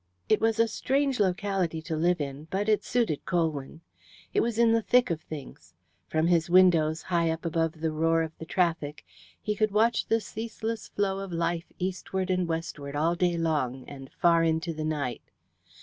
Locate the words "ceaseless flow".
10.19-11.19